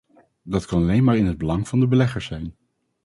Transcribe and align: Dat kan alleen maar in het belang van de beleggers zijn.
Dat 0.43 0.65
kan 0.65 0.81
alleen 0.81 1.03
maar 1.03 1.17
in 1.17 1.25
het 1.25 1.37
belang 1.37 1.67
van 1.67 1.79
de 1.79 1.87
beleggers 1.87 2.25
zijn. 2.25 2.55